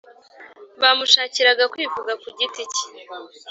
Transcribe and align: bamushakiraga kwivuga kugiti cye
bamushakiraga 0.81 1.63
kwivuga 1.73 2.11
kugiti 2.23 2.61
cye 2.73 2.85